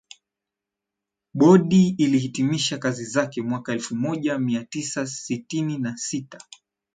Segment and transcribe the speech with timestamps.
[1.33, 6.39] bodi ilihitimisha kazi zake mwaka elfu moja mia tisa sitini na sita